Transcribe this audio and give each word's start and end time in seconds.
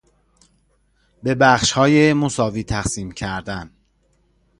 به 1.23 1.35
بخشهای 1.35 2.13
مساوی 2.13 2.63
تقسیم 2.63 3.11
کردن 3.11 3.71